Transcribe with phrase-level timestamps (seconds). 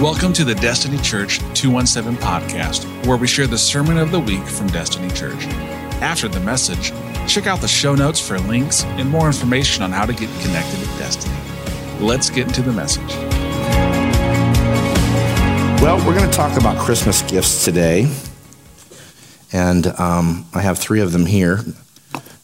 [0.00, 4.44] Welcome to the Destiny Church 217 podcast, where we share the sermon of the week
[4.44, 5.44] from Destiny Church.
[6.00, 6.92] After the message,
[7.26, 10.78] check out the show notes for links and more information on how to get connected
[10.78, 11.34] with Destiny.
[11.98, 13.12] Let's get into the message.
[15.82, 18.08] Well, we're going to talk about Christmas gifts today.
[19.52, 21.58] And um, I have three of them here,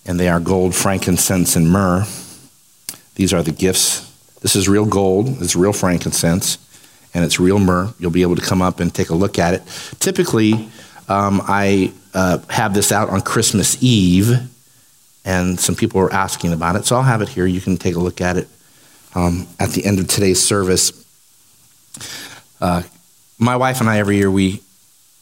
[0.04, 2.04] and they are gold, frankincense, and myrrh.
[3.14, 4.12] These are the gifts.
[4.40, 6.58] This is real gold, is real frankincense
[7.14, 7.94] and it's real myrrh.
[7.98, 9.62] You'll be able to come up and take a look at it.
[10.00, 10.68] Typically,
[11.08, 14.38] um, I uh, have this out on Christmas Eve,
[15.24, 17.46] and some people are asking about it, so I'll have it here.
[17.46, 18.48] You can take a look at it
[19.14, 20.92] um, at the end of today's service.
[22.60, 22.82] Uh,
[23.38, 24.60] my wife and I, every year, we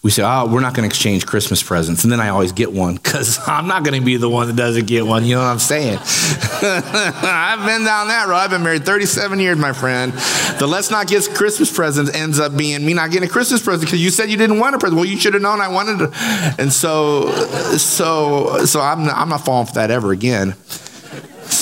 [0.02, 2.02] we say, oh, we're not going to exchange Christmas presents.
[2.02, 4.56] And then I always get one because I'm not going to be the one that
[4.56, 5.24] doesn't get one.
[5.24, 5.98] You know what I'm saying?
[6.02, 8.34] I've been down that road.
[8.34, 10.12] I've been married 37 years, my friend.
[10.58, 13.84] The let's not get Christmas presents ends up being me not getting a Christmas present
[13.84, 14.96] because you said you didn't want a present.
[14.96, 16.10] Well, you should have known I wanted it.
[16.58, 17.30] And so,
[17.76, 20.54] so, so I'm not, I'm not falling for that ever again.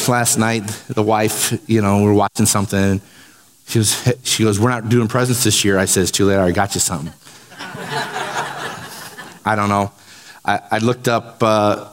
[0.09, 3.01] Last night, the wife, you know, we were watching something.
[3.67, 5.79] She goes, she goes, we're not doing presents this year.
[5.79, 6.39] I says, too late.
[6.39, 7.13] I got you something.
[9.45, 9.93] I don't know.
[10.45, 11.89] I, I looked up, uh,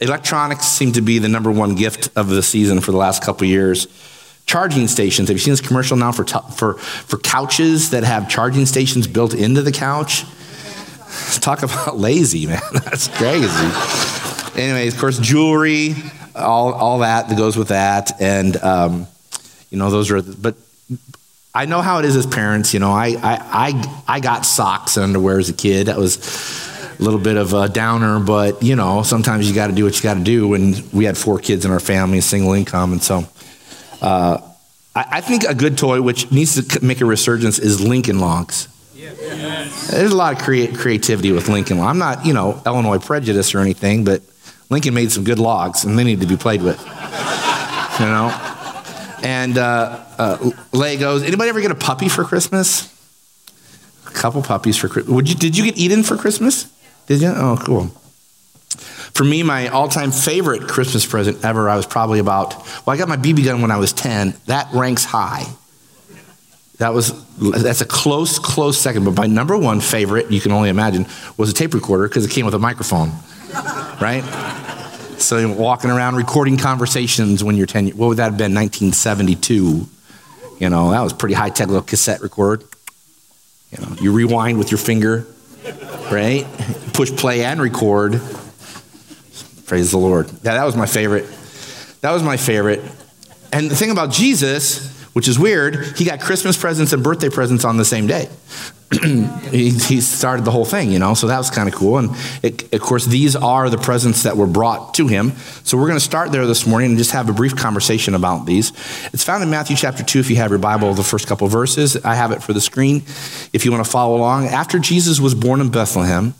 [0.00, 3.46] electronics seem to be the number one gift of the season for the last couple
[3.46, 3.86] years.
[4.46, 5.28] Charging stations.
[5.28, 9.06] Have you seen this commercial now for, t- for, for couches that have charging stations
[9.06, 10.24] built into the couch?
[11.40, 12.60] Talk about lazy, man.
[12.72, 14.60] That's crazy.
[14.60, 15.94] anyway, of course, jewelry,
[16.34, 18.20] all, all that that goes with that.
[18.20, 19.06] And, um,
[19.70, 20.56] you know, those are, but
[21.54, 22.72] I know how it is as parents.
[22.72, 25.88] You know, I, I, I, I got socks and underwear as a kid.
[25.88, 26.16] That was
[26.98, 29.96] a little bit of a downer, but you know, sometimes you got to do what
[29.96, 30.54] you got to do.
[30.54, 33.24] And we had four kids in our family, single income, and so
[34.00, 34.40] uh,
[34.94, 38.68] I, I, think a good toy, which needs to make a resurgence, is Lincoln Logs.
[38.94, 39.90] Yes.
[39.90, 41.80] There's a lot of create, creativity with Lincoln.
[41.80, 44.22] I'm not, you know, Illinois prejudice or anything, but
[44.70, 46.78] Lincoln made some good logs, and they need to be played with.
[48.00, 48.30] you know,
[49.22, 50.36] and uh, uh,
[50.72, 51.24] Legos.
[51.24, 52.94] Anybody ever get a puppy for Christmas?
[54.06, 55.14] A couple puppies for Christmas.
[55.14, 55.34] Would you?
[55.34, 56.72] Did you get Eden for Christmas?
[57.08, 57.32] Did you?
[57.34, 57.86] Oh, cool.
[59.14, 62.54] For me, my all-time favorite Christmas present ever, I was probably about.
[62.86, 64.34] Well, I got my BB gun when I was ten.
[64.46, 65.46] That ranks high.
[66.76, 69.04] That was that's a close, close second.
[69.04, 71.06] But my number one favorite, you can only imagine,
[71.38, 73.08] was a tape recorder because it came with a microphone,
[74.00, 74.22] right?
[75.16, 77.88] So you're walking around recording conversations when you're 10.
[77.90, 78.54] What would that have been?
[78.54, 79.88] 1972.
[80.60, 82.62] You know, that was pretty high tech little cassette record.
[83.72, 85.26] You know, you rewind with your finger
[86.10, 86.46] right?
[86.92, 88.20] Push play and record.
[89.66, 90.30] Praise the Lord.
[90.42, 91.26] Yeah, that was my favorite.
[92.00, 92.80] That was my favorite.
[93.52, 97.64] And the thing about Jesus, which is weird, he got Christmas presents and birthday presents
[97.64, 98.28] on the same day.
[99.50, 101.98] he, he, started the whole thing, you know, so that was kind of cool.
[101.98, 102.10] And
[102.42, 105.32] it, of course, these are the presents that were brought to him.
[105.62, 108.46] So we're going to start there this morning and just have a brief conversation about
[108.46, 108.70] these.
[109.12, 112.02] It's found in Matthew chapter 2, if you have your Bible, the first couple verses.
[112.02, 113.02] I have it for the screen
[113.52, 114.46] if you want to follow along.
[114.46, 116.32] After Jesus was born in Bethlehem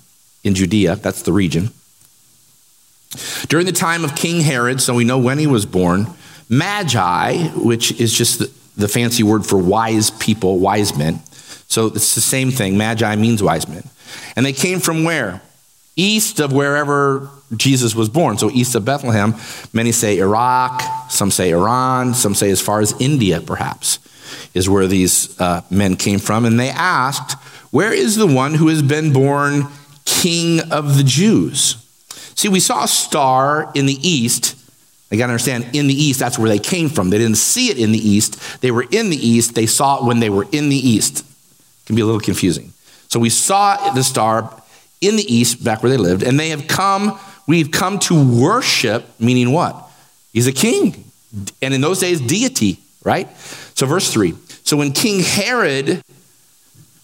[0.43, 1.71] in Judea, that's the region,
[3.49, 6.07] during the time of King Herod, so we know when he was born,
[6.49, 8.43] Magi, which is just
[8.79, 11.21] the, fancy word for wise people, wise men,
[11.69, 12.79] so it's the same thing.
[12.79, 13.85] Magi means wise men.
[14.35, 15.43] And they came from where?
[15.97, 18.39] East of wherever Jesus was born.
[18.39, 19.35] So east of Bethlehem.
[19.73, 23.99] Many say Iraq, some say Iran, some say as far as India, perhaps,
[24.55, 26.47] is where these uh, men came from.
[26.47, 27.35] And they asked,
[27.71, 29.67] Where is the one who has been born
[30.07, 31.85] king of the Jews?
[32.35, 34.55] See, we saw a star in the east.
[35.11, 37.09] You got to understand, in the east, that's where they came from.
[37.09, 38.61] They didn't see it in the east.
[38.61, 39.55] They were in the east.
[39.55, 42.73] They saw it when they were in the east It can be a little confusing.
[43.09, 44.53] So we saw the star
[45.01, 49.07] in the east, back where they lived, and they have come, we've come to worship,
[49.19, 49.77] meaning what?
[50.33, 51.05] He's a king.
[51.63, 53.35] And in those days, deity, right?
[53.75, 54.35] So, verse 3.
[54.65, 56.03] So when King Herod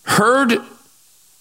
[0.03, 0.59] heard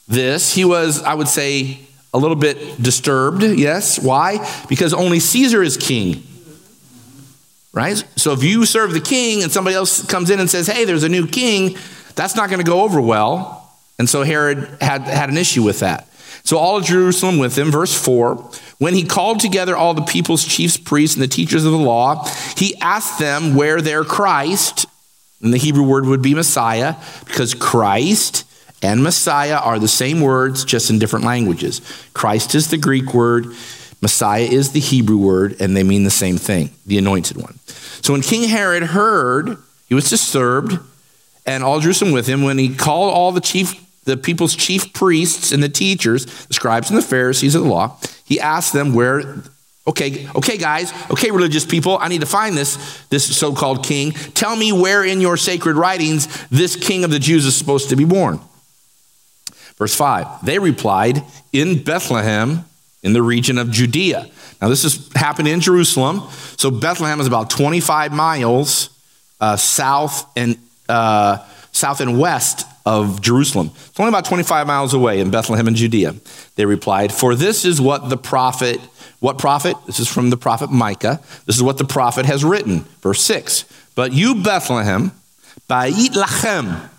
[0.07, 1.79] this, he was, I would say,
[2.13, 3.43] a little bit disturbed.
[3.43, 3.99] Yes.
[3.99, 4.47] Why?
[4.69, 6.23] Because only Caesar is king.
[7.73, 8.03] Right?
[8.15, 11.03] So if you serve the king and somebody else comes in and says, hey, there's
[11.03, 11.75] a new king,
[12.15, 13.59] that's not going to go over well.
[13.97, 16.07] And so Herod had, had an issue with that.
[16.43, 18.35] So all of Jerusalem with him, verse 4,
[18.77, 22.27] when he called together all the people's chiefs, priests, and the teachers of the law,
[22.57, 24.85] he asked them where their Christ,
[25.41, 28.45] and the Hebrew word would be Messiah, because Christ
[28.81, 31.81] and Messiah are the same words, just in different languages.
[32.13, 33.45] Christ is the Greek word,
[34.01, 37.57] Messiah is the Hebrew word, and they mean the same thing, the anointed one.
[38.03, 39.57] So when King Herod heard,
[39.87, 40.77] he was disturbed
[41.45, 45.53] and all Jerusalem with him, when he called all the chief the people's chief priests
[45.53, 49.43] and the teachers, the scribes and the Pharisees of the law, he asked them where
[49.85, 54.11] Okay, okay, guys, okay, religious people, I need to find this, this so called king.
[54.11, 57.97] Tell me where in your sacred writings this king of the Jews is supposed to
[57.97, 58.39] be born.
[59.77, 62.63] Verse 5 They replied, In Bethlehem,
[63.03, 64.29] in the region of Judea.
[64.61, 66.23] Now, this has happened in Jerusalem.
[66.57, 68.89] So, Bethlehem is about 25 miles
[69.39, 70.57] uh, south and
[70.89, 73.71] uh, south and west of Jerusalem.
[73.75, 76.15] It's only about 25 miles away in Bethlehem in Judea.
[76.55, 78.79] They replied, For this is what the prophet
[79.23, 79.77] what prophet?
[79.85, 81.21] This is from the prophet Micah.
[81.45, 82.79] This is what the prophet has written.
[83.01, 83.63] Verse 6.
[83.95, 85.13] But you, Bethlehem,
[85.69, 86.89] Bait Lachem.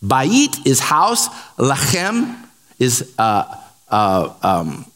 [0.00, 2.46] Bait is house, Lachem
[2.78, 4.86] is uh, uh, um,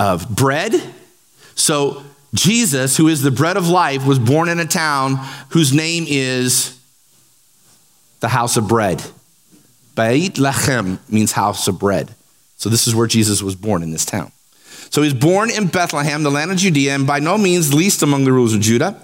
[0.00, 0.72] of bread.
[1.54, 2.02] So
[2.32, 5.16] Jesus, who is the bread of life, was born in a town
[5.50, 6.80] whose name is
[8.20, 9.04] the house of bread.
[9.94, 12.14] Beit Lachem means house of bread.
[12.56, 14.32] So this is where Jesus was born in this town.
[14.88, 18.24] So he's born in Bethlehem, the land of Judea, and by no means least among
[18.24, 18.98] the rulers of Judah.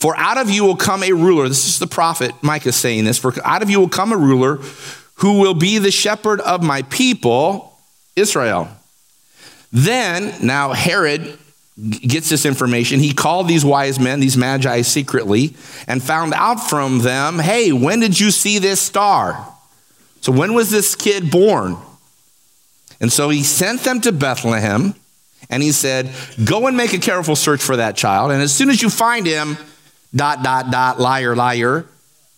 [0.00, 1.48] For out of you will come a ruler.
[1.48, 3.18] This is the prophet Micah saying this.
[3.18, 4.56] For out of you will come a ruler
[5.16, 7.78] who will be the shepherd of my people,
[8.16, 8.68] Israel.
[9.72, 11.38] Then, now Herod
[11.90, 13.00] gets this information.
[13.00, 15.54] He called these wise men, these magi, secretly,
[15.88, 19.48] and found out from them hey, when did you see this star?
[20.20, 21.76] So, when was this kid born?
[23.02, 24.94] And so he sent them to Bethlehem
[25.50, 26.10] and he said,
[26.44, 28.30] Go and make a careful search for that child.
[28.30, 29.58] And as soon as you find him,
[30.14, 31.84] dot, dot, dot, liar, liar,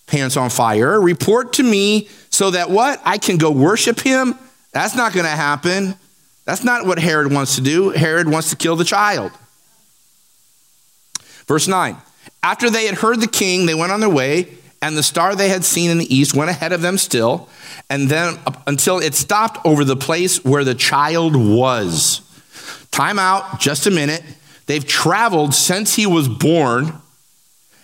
[0.06, 3.00] pants on fire, report to me so that what?
[3.04, 4.34] I can go worship him?
[4.72, 5.96] That's not going to happen.
[6.44, 7.90] That's not what Herod wants to do.
[7.90, 9.32] Herod wants to kill the child.
[11.46, 11.96] Verse 9
[12.42, 14.48] After they had heard the king, they went on their way,
[14.82, 17.48] and the star they had seen in the east went ahead of them still
[17.90, 22.20] and then until it stopped over the place where the child was.
[22.90, 24.22] Time out, just a minute.
[24.66, 26.92] They've traveled since he was born,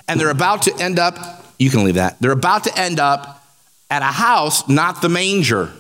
[0.09, 2.17] and they're about to end up, you can leave that.
[2.21, 3.45] They're about to end up
[3.91, 5.71] at a house, not the manger.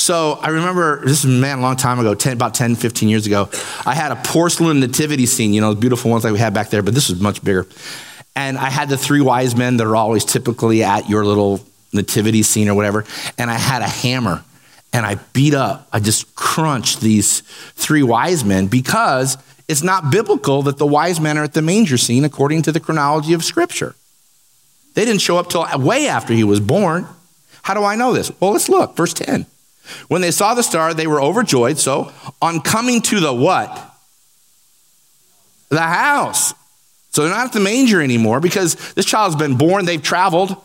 [0.00, 3.26] So I remember, this is man, a long time ago, 10, about 10, 15 years
[3.26, 3.50] ago,
[3.84, 6.82] I had a porcelain nativity scene, you know, beautiful ones like we had back there,
[6.82, 7.66] but this was much bigger.
[8.34, 11.60] And I had the three wise men that are always typically at your little
[11.92, 13.04] nativity scene or whatever,
[13.36, 14.42] and I had a hammer
[14.94, 17.40] and I beat up, I just crunched these
[17.74, 19.36] three wise men because
[19.68, 22.80] it's not biblical that the wise men are at the manger scene according to the
[22.80, 23.94] chronology of Scripture.
[24.94, 27.06] They didn't show up till way after he was born.
[27.62, 28.32] How do I know this?
[28.40, 28.96] Well, let's look.
[28.96, 29.44] Verse 10.
[30.08, 31.78] When they saw the star, they were overjoyed.
[31.78, 33.68] So, on coming to the what?
[35.68, 36.54] The house.
[37.10, 40.56] So they're not at the manger anymore because this child's been born, they've traveled.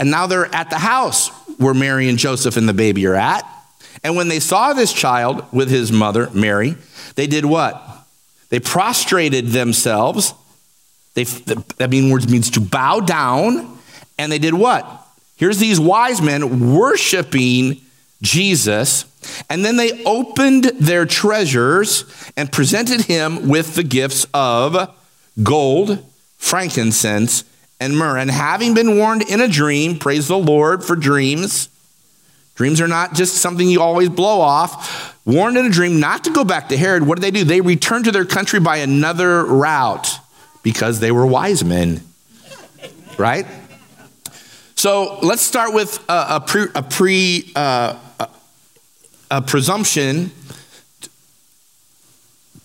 [0.00, 1.28] And now they're at the house
[1.58, 3.44] where Mary and Joseph and the baby are at.
[4.02, 6.76] And when they saw this child with his mother, Mary,
[7.14, 7.80] they did what?
[8.48, 10.34] They prostrated themselves.
[11.14, 13.78] They, that means to bow down.
[14.18, 14.86] And they did what?
[15.36, 17.80] Here's these wise men worshiping
[18.24, 19.04] Jesus.
[19.48, 22.04] And then they opened their treasures
[22.36, 24.92] and presented him with the gifts of
[25.42, 26.04] gold,
[26.36, 27.44] frankincense,
[27.78, 28.18] and myrrh.
[28.18, 31.68] And having been warned in a dream, praise the Lord for dreams.
[32.54, 35.16] Dreams are not just something you always blow off.
[35.26, 37.44] Warned in a dream not to go back to Herod, what did they do?
[37.44, 40.18] They returned to their country by another route
[40.62, 42.02] because they were wise men.
[43.18, 43.46] Right?
[44.76, 47.98] So let's start with a, a pre, a, pre uh,
[49.34, 50.30] a presumption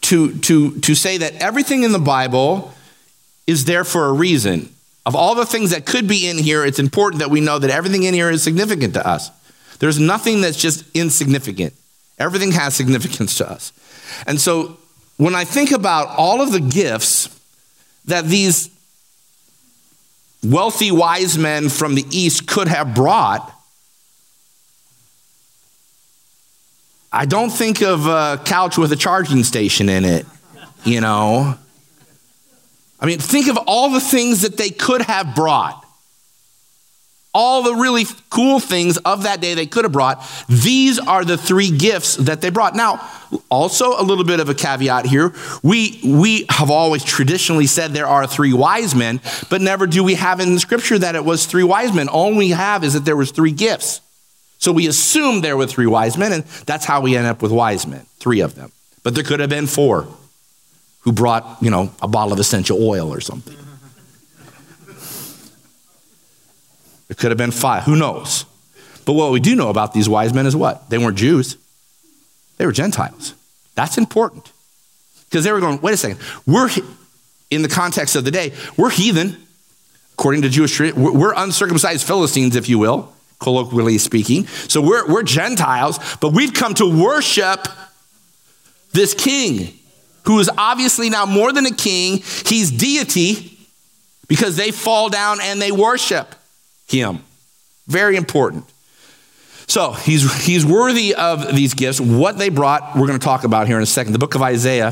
[0.01, 2.73] to, to, to say that everything in the Bible
[3.47, 4.69] is there for a reason.
[5.05, 7.71] Of all the things that could be in here, it's important that we know that
[7.71, 9.31] everything in here is significant to us.
[9.79, 11.73] There's nothing that's just insignificant.
[12.19, 13.73] Everything has significance to us.
[14.27, 14.77] And so
[15.17, 17.35] when I think about all of the gifts
[18.05, 18.69] that these
[20.43, 23.58] wealthy wise men from the east could have brought,
[27.11, 30.25] I don't think of a couch with a charging station in it,
[30.83, 31.55] you know.
[32.99, 35.85] I mean, think of all the things that they could have brought.
[37.33, 40.27] All the really cool things of that day they could have brought.
[40.49, 42.75] These are the three gifts that they brought.
[42.75, 43.07] Now,
[43.49, 45.33] also a little bit of a caveat here.
[45.63, 50.15] We, we have always traditionally said there are three wise men, but never do we
[50.15, 52.07] have in scripture that it was three wise men.
[52.07, 54.01] All we have is that there was three gifts.
[54.59, 57.51] So we assume there were three wise men, and that's how we end up with
[57.51, 58.71] wise men, three of them.
[59.03, 60.07] But there could have been four
[61.01, 63.55] who brought, you know, a bottle of essential oil or something.
[67.09, 67.83] It could have been five.
[67.83, 68.45] Who knows?
[69.05, 70.89] But what we do know about these wise men is what?
[70.89, 71.57] They weren't Jews,
[72.57, 73.33] they were Gentiles.
[73.75, 74.51] That's important.
[75.29, 76.69] Because they were going, wait a second, we're,
[77.49, 79.37] in the context of the day, we're heathen,
[80.13, 81.01] according to Jewish tradition.
[81.01, 84.45] We're uncircumcised Philistines, if you will, colloquially speaking.
[84.47, 87.67] So we're, we're Gentiles, but we've come to worship
[88.91, 89.73] this king
[90.25, 92.21] who is obviously now more than a king.
[92.45, 93.57] He's deity
[94.27, 96.35] because they fall down and they worship
[96.87, 97.23] him.
[97.87, 98.65] Very important.
[99.67, 102.01] So he's, he's worthy of these gifts.
[102.01, 104.13] What they brought, we're going to talk about here in a second.
[104.13, 104.91] The book of Isaiah,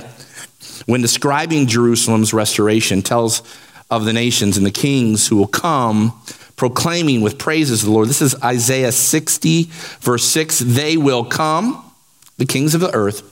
[0.86, 3.42] when describing Jerusalem's restoration, tells
[3.89, 6.20] of the nations and the kings who will come
[6.57, 8.09] proclaiming with praises the Lord.
[8.09, 9.69] This is Isaiah 60,
[10.01, 10.59] verse 6.
[10.59, 11.89] They will come,
[12.37, 13.23] the kings of the earth,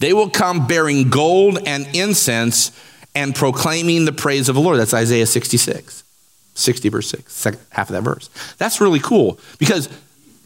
[0.00, 2.72] they will come bearing gold and incense
[3.14, 4.78] and proclaiming the praise of the Lord.
[4.78, 6.02] That's Isaiah 66,
[6.54, 8.28] 60, verse 6, half of that verse.
[8.58, 9.88] That's really cool because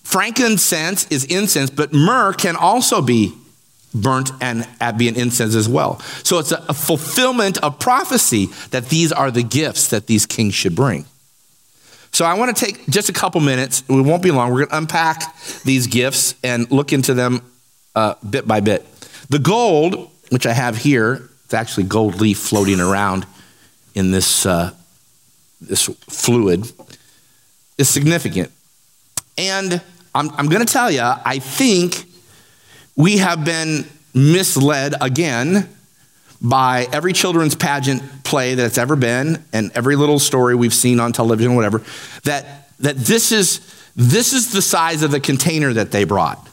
[0.03, 3.33] frankincense is incense, but myrrh can also be
[3.95, 4.67] burnt and
[4.99, 6.01] be an incense as well.
[6.23, 10.55] So it's a, a fulfillment of prophecy that these are the gifts that these kings
[10.55, 11.07] should bring.
[12.13, 13.85] So I want to take just a couple minutes.
[13.89, 14.51] We won't be long.
[14.51, 15.23] We're going to unpack
[15.65, 17.43] these gifts and look into them
[17.95, 18.87] uh, bit by bit.
[19.29, 23.27] The gold, which I have here, it's actually gold leaf floating around
[23.95, 24.73] in this, uh,
[25.61, 26.71] this fluid,
[27.77, 28.51] is significant.
[29.37, 29.81] And
[30.15, 32.05] I'm, I'm going to tell you, I think
[32.97, 35.69] we have been misled again
[36.41, 41.13] by every children's pageant play that's ever been and every little story we've seen on
[41.13, 41.83] television, whatever,
[42.25, 43.61] that, that this, is,
[43.97, 46.49] this is the size of the container that they brought.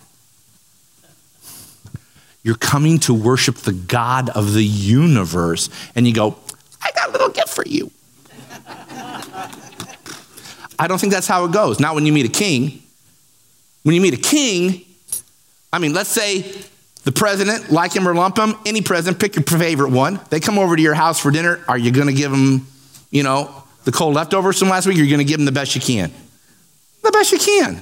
[2.44, 6.38] You're coming to worship the God of the universe, and you go,
[6.82, 7.92] I got a little gift for you.
[10.77, 11.80] I don't think that's how it goes.
[11.80, 12.84] Not when you meet a king.
[13.84, 14.86] When you meet a king,
[15.72, 16.42] I mean, let's say
[17.06, 20.20] the president, like him or lump him, any president, pick your favorite one.
[20.32, 21.64] They come over to your house for dinner.
[21.68, 22.68] Are you going to give them,
[23.12, 24.98] you know, the cold leftovers from last week?
[24.98, 26.12] You're going to give them the best you can?
[27.04, 27.80] The best you can,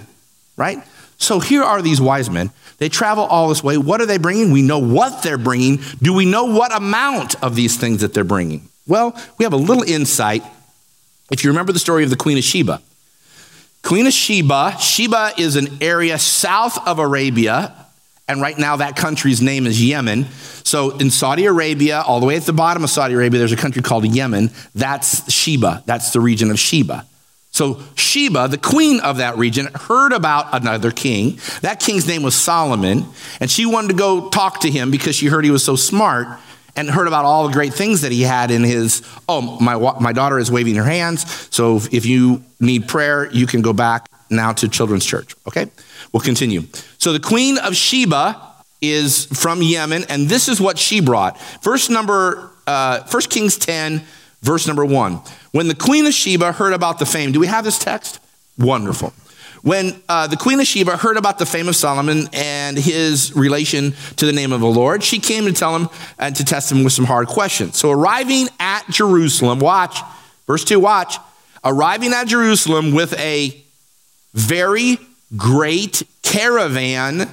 [0.58, 0.84] right?
[1.18, 2.52] So here are these wise men.
[2.80, 3.78] They travel all this way.
[3.78, 4.52] What are they bringing?
[4.52, 5.80] We know what they're bringing.
[6.02, 8.68] Do we know what amount of these things that they're bringing?
[8.88, 10.44] Well, we have a little insight.
[11.32, 12.82] If you remember the story of the Queen of Sheba,
[13.84, 17.74] Queen of Sheba, Sheba is an area south of Arabia,
[18.34, 20.26] and right now that country's name is Yemen.
[20.64, 23.58] So in Saudi Arabia, all the way at the bottom of Saudi Arabia, there's a
[23.58, 24.50] country called Yemen.
[24.74, 25.84] That's Sheba.
[25.86, 27.06] That's the region of Sheba.
[27.52, 31.40] So Sheba, the queen of that region, heard about another king.
[31.62, 33.06] That king's name was Solomon,
[33.40, 36.28] and she wanted to go talk to him because she heard he was so smart
[36.76, 39.08] and heard about all the great things that he had in his.
[39.30, 43.62] Oh, my, my daughter is waving her hands, so if you need prayer, you can
[43.62, 45.36] go back now to Children's Church.
[45.48, 45.68] Okay?
[46.14, 46.64] We'll continue.
[47.00, 48.40] So the queen of Sheba
[48.82, 51.40] is from Yemen, and this is what she brought.
[51.64, 54.04] Verse number, uh, 1 Kings 10,
[54.42, 55.20] verse number 1.
[55.52, 58.20] When the queen of Sheba heard about the fame, do we have this text?
[58.58, 59.14] Wonderful.
[59.64, 63.94] When uh, the queen of Sheba heard about the fame of Solomon and his relation
[64.18, 65.90] to the name of the Lord, she came to tell him
[66.20, 67.78] and to test him with some hard questions.
[67.78, 70.00] So, arriving at Jerusalem, watch,
[70.48, 71.18] verse 2, watch,
[71.64, 73.64] arriving at Jerusalem with a
[74.34, 74.98] very
[75.36, 77.30] great caravan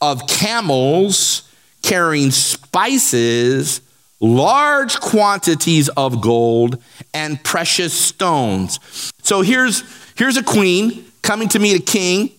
[0.00, 1.42] of camels
[1.82, 3.80] carrying spices
[4.20, 6.82] large quantities of gold
[7.14, 9.12] and precious stones.
[9.22, 9.82] So here's,
[10.16, 12.30] here's a queen coming to meet a king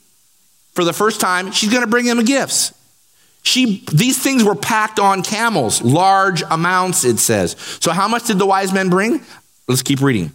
[0.73, 1.51] for the first time.
[1.51, 2.73] She's going to bring him gifts.
[3.41, 7.55] She, these things were packed on camels, large amounts, it says.
[7.79, 9.21] So, how much did the wise men bring?
[9.67, 10.33] Let's keep reading.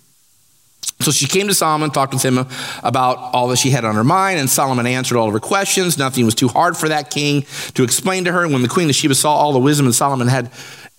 [1.05, 2.47] So she came to Solomon, talked with him
[2.83, 5.99] about all that she had on her mind, and Solomon answered all of her questions.
[5.99, 7.43] Nothing was too hard for that king
[7.75, 8.45] to explain to her.
[8.45, 10.51] And when the queen of Sheba saw all the wisdom that Solomon had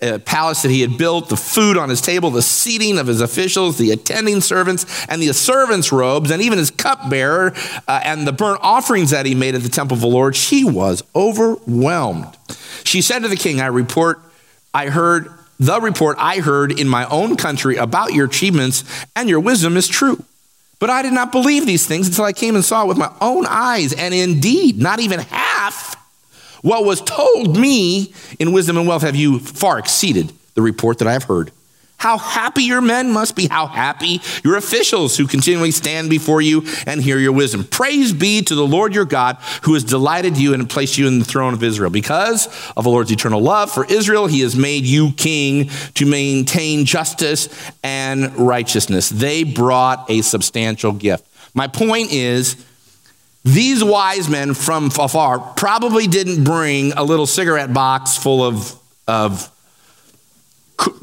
[0.02, 3.20] uh, palace that he had built, the food on his table, the seating of his
[3.20, 7.54] officials, the attending servants, and the servants' robes, and even his cupbearer,
[7.88, 10.64] uh, and the burnt offerings that he made at the temple of the Lord, she
[10.64, 12.36] was overwhelmed.
[12.84, 14.20] She said to the king, I report,
[14.74, 18.84] I heard, the report I heard in my own country about your achievements
[19.14, 20.22] and your wisdom is true.
[20.78, 23.10] But I did not believe these things until I came and saw it with my
[23.20, 25.96] own eyes, and indeed, not even half
[26.62, 31.08] what was told me in wisdom and wealth have you far exceeded the report that
[31.08, 31.52] I have heard.
[31.98, 33.48] How happy your men must be.
[33.48, 37.64] How happy your officials who continually stand before you and hear your wisdom.
[37.64, 41.18] Praise be to the Lord your God who has delighted you and placed you in
[41.18, 41.90] the throne of Israel.
[41.90, 46.84] Because of the Lord's eternal love for Israel, he has made you king to maintain
[46.84, 47.48] justice
[47.82, 49.08] and righteousness.
[49.08, 51.26] They brought a substantial gift.
[51.54, 52.62] My point is,
[53.42, 58.74] these wise men from afar probably didn't bring a little cigarette box full of,
[59.06, 59.50] of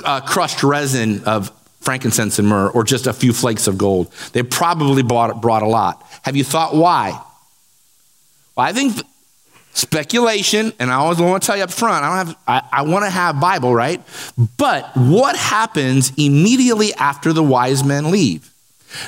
[0.04, 4.12] uh, crushed resin of frankincense and myrrh or just a few flakes of gold.
[4.32, 6.04] They probably bought, brought a lot.
[6.24, 7.22] Have you thought why?
[8.56, 8.96] Well, I think
[9.74, 12.82] speculation, and I always want to tell you up front, I don't have I, I
[12.84, 14.02] want to have Bible, right?
[14.58, 18.50] But what happens immediately after the wise men leave?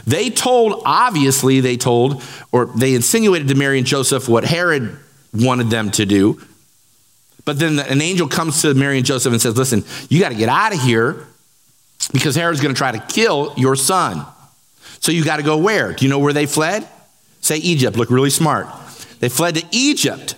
[0.08, 4.98] They told, obviously, they told, or they insinuated to Mary and Joseph what Herod
[5.32, 6.42] wanted them to do.
[7.46, 10.36] But then an angel comes to Mary and Joseph and says, Listen, you got to
[10.36, 11.28] get out of here
[12.12, 14.26] because Herod's going to try to kill your son.
[15.00, 15.94] So you got to go where?
[15.94, 16.88] Do you know where they fled?
[17.42, 17.96] Say Egypt.
[17.96, 18.68] Look really smart.
[19.20, 20.36] They fled to Egypt.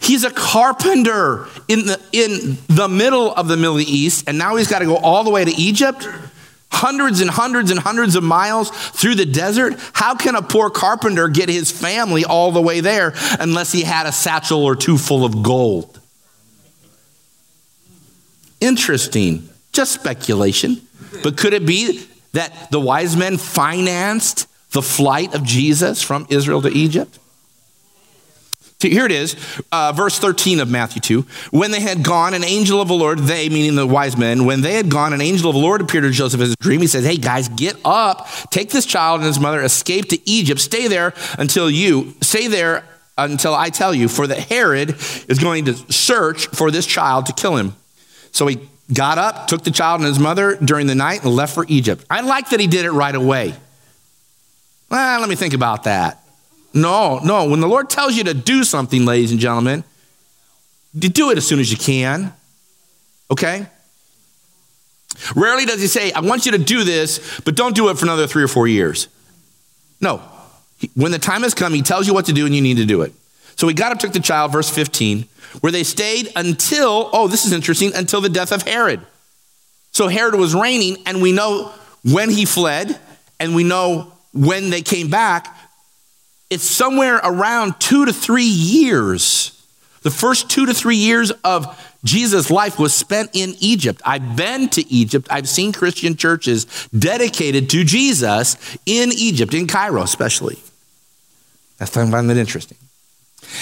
[0.00, 4.68] He's a carpenter in the, in the middle of the Middle East, and now he's
[4.68, 6.08] got to go all the way to Egypt
[6.76, 9.74] hundreds and hundreds and hundreds of miles through the desert.
[9.92, 14.06] How can a poor carpenter get his family all the way there unless he had
[14.06, 16.00] a satchel or two full of gold?
[18.60, 19.48] Interesting.
[19.72, 20.80] Just speculation.
[21.22, 26.62] But could it be that the wise men financed the flight of Jesus from Israel
[26.62, 27.18] to Egypt?
[28.80, 29.36] Here it is,
[29.72, 31.26] uh, verse 13 of Matthew 2.
[31.50, 34.60] When they had gone, an angel of the Lord, they, meaning the wise men, when
[34.60, 36.82] they had gone, an angel of the Lord appeared to Joseph as a dream.
[36.82, 40.60] He says, Hey, guys, get up, take this child and his mother, escape to Egypt,
[40.60, 42.84] stay there until you, stay there
[43.16, 44.90] until I tell you, for that Herod
[45.26, 47.74] is going to search for this child to kill him.
[48.32, 51.54] So he got up, took the child and his mother during the night, and left
[51.54, 52.04] for Egypt.
[52.10, 53.54] I like that he did it right away.
[54.90, 56.22] Well, let me think about that.
[56.76, 57.46] No, no.
[57.46, 59.82] When the Lord tells you to do something, ladies and gentlemen,
[60.96, 62.34] do it as soon as you can.
[63.30, 63.66] Okay?
[65.34, 68.04] Rarely does he say, I want you to do this, but don't do it for
[68.04, 69.08] another three or four years.
[70.02, 70.20] No.
[70.94, 72.84] When the time has come, he tells you what to do and you need to
[72.84, 73.14] do it.
[73.56, 75.24] So he got up, took the child, verse 15,
[75.60, 79.00] where they stayed until, oh, this is interesting, until the death of Herod.
[79.92, 81.72] So Herod was reigning, and we know
[82.04, 83.00] when he fled,
[83.40, 85.55] and we know when they came back,
[86.50, 89.52] it's somewhere around two to three years.
[90.02, 94.00] The first two to three years of Jesus' life was spent in Egypt.
[94.04, 95.26] I've been to Egypt.
[95.30, 100.58] I've seen Christian churches dedicated to Jesus in Egypt, in Cairo especially.
[101.80, 102.78] I find that interesting.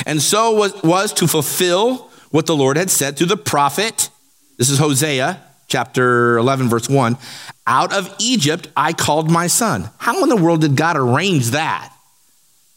[0.07, 4.11] And so was, was to fulfill what the Lord had said through the prophet.
[4.59, 7.17] This is Hosea chapter 11, verse 1.
[7.67, 9.91] Out of Egypt I called my son.
[9.99, 11.94] How in the world did God arrange that?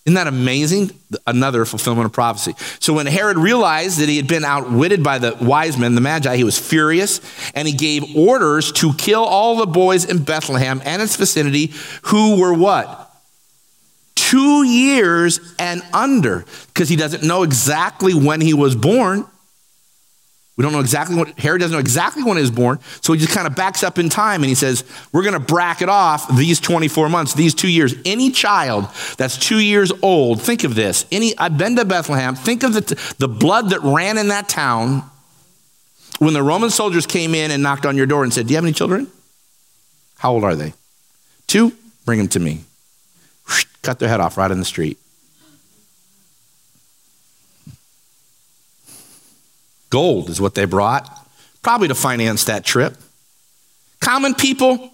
[0.07, 0.91] Isn't that amazing?
[1.27, 2.53] Another fulfillment of prophecy.
[2.79, 6.37] So when Herod realized that he had been outwitted by the wise men, the Magi,
[6.37, 7.19] he was furious
[7.53, 12.39] and he gave orders to kill all the boys in Bethlehem and its vicinity who
[12.39, 13.11] were what?
[14.15, 19.25] Two years and under, because he doesn't know exactly when he was born.
[20.57, 22.79] We don't know exactly what, Herod doesn't know exactly when he was born.
[23.01, 25.39] So he just kind of backs up in time and he says, We're going to
[25.39, 27.93] bracket off these 24 months, these two years.
[28.05, 31.05] Any child that's two years old, think of this.
[31.11, 32.33] Any, I've been to Bethlehem.
[32.33, 35.03] Think of the, the blood that ran in that town
[36.17, 38.57] when the Roman soldiers came in and knocked on your door and said, Do you
[38.57, 39.07] have any children?
[40.17, 40.73] How old are they?
[41.45, 41.71] Two?
[42.03, 42.63] Bring them to me.
[43.83, 44.97] Cut their head off right in the street.
[49.89, 51.27] Gold is what they brought,
[51.61, 52.97] probably to finance that trip.
[53.99, 54.91] Common people,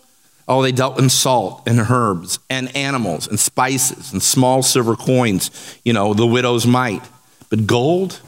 [0.47, 5.79] oh, they dealt in salt and herbs and animals and spices and small silver coins,
[5.83, 7.03] you know, the widow's mite.
[7.49, 8.19] But gold,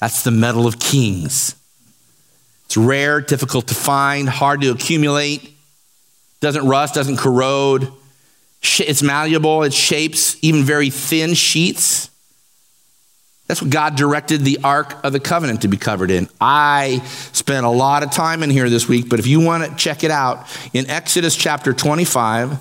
[0.00, 1.54] that's the metal of kings.
[2.66, 5.56] It's rare, difficult to find, hard to accumulate,
[6.40, 7.92] doesn't rust, doesn't corrode.
[8.62, 12.10] It's malleable, it shapes even very thin sheets.
[13.46, 16.28] That's what God directed the Ark of the Covenant to be covered in.
[16.40, 17.00] I
[17.32, 20.02] spent a lot of time in here this week, but if you want to check
[20.02, 22.58] it out, in Exodus chapter 25,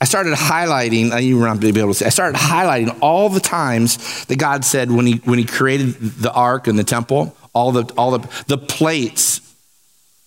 [0.00, 4.24] I started highlighting, you won't be able to say, I started highlighting all the times
[4.26, 7.92] that God said when he, when he created the ark and the temple, all the,
[7.96, 9.40] all the, the plates,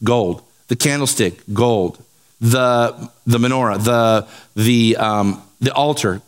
[0.03, 2.03] gold, the candlestick, gold,
[2.41, 6.21] the, the menorah, the, the, um, the altar,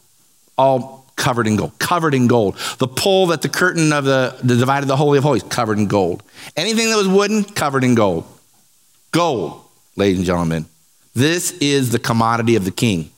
[0.58, 2.58] all covered in gold, covered in gold.
[2.80, 5.86] The pole that the curtain of the, the divided the Holy of Holies, covered in
[5.86, 6.24] gold.
[6.58, 8.26] Anything that was wooden, covered in gold.
[9.12, 9.64] Gold,
[9.96, 10.66] ladies and gentlemen.
[11.14, 13.12] This is the commodity of the king.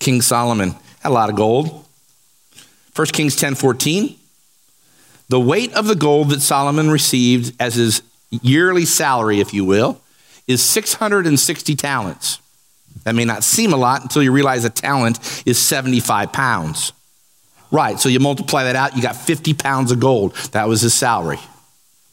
[0.00, 1.86] King Solomon had a lot of gold.
[2.94, 4.16] 1 Kings 10 14.
[5.30, 10.02] The weight of the gold that Solomon received as his yearly salary, if you will,
[10.46, 12.38] is 660 talents.
[13.02, 16.92] That may not seem a lot until you realize a talent is 75 pounds.
[17.70, 20.34] Right, so you multiply that out, you got 50 pounds of gold.
[20.52, 21.40] That was his salary.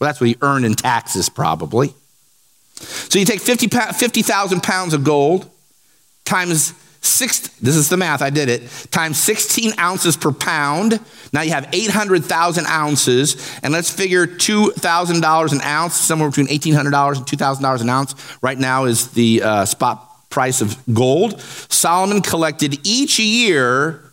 [0.00, 1.94] Well, that's what he earned in taxes, probably.
[2.74, 5.48] So you take 50,000 50, pounds of gold
[6.24, 10.98] times six, this is the math, I did it, times 16 ounces per pound.
[11.32, 17.26] Now you have 800,000 ounces, and let's figure $2,000 an ounce, somewhere between $1,800 and
[17.26, 18.14] $2,000 an ounce.
[18.40, 21.40] Right now is the uh, spot price of gold.
[21.40, 24.12] Solomon collected each year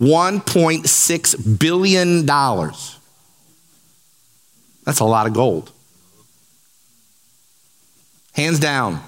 [0.00, 2.24] $1.6 billion.
[4.84, 5.70] That's a lot of gold.
[8.32, 9.02] Hands down,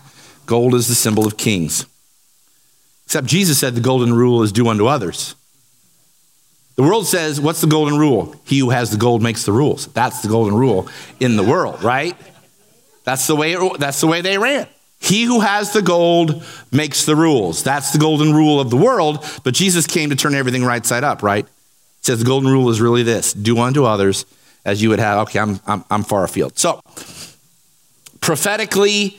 [0.44, 1.86] gold is the symbol of kings.
[3.06, 5.34] Except Jesus said the golden rule is do unto others.
[6.76, 8.34] The world says, what's the golden rule?
[8.44, 9.86] He who has the gold makes the rules.
[9.88, 10.88] That's the golden rule
[11.20, 12.16] in the world, right?
[13.04, 14.66] That's the way, it, that's the way they ran.
[15.02, 17.64] He who has the gold makes the rules.
[17.64, 21.02] That's the golden rule of the world, but Jesus came to turn everything right side
[21.02, 21.44] up, right?
[21.44, 24.24] He says the golden rule is really this do unto others
[24.64, 25.18] as you would have.
[25.28, 26.56] Okay, I'm, I'm, I'm far afield.
[26.56, 26.80] So,
[28.20, 29.18] prophetically,